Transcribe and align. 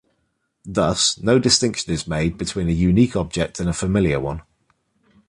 Thus, 0.65 1.19
no 1.19 1.37
distinction 1.37 1.93
is 1.93 2.07
made 2.07 2.35
between 2.35 2.67
a 2.67 2.71
unique 2.71 3.15
object 3.15 3.59
and 3.59 3.69
a 3.69 3.71
familiar 3.73 4.19
one. 4.19 4.41